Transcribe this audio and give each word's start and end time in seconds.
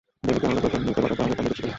যেই 0.25 0.29
নীতি 0.31 0.45
আমাকে 0.47 0.61
প্রতিশোধ 0.63 0.83
নিতে 0.87 1.01
বাধা 1.03 1.15
দেয়, 1.17 1.25
আমি 1.27 1.35
তার 1.37 1.45
নিকুচি 1.45 1.61
করি। 1.61 1.67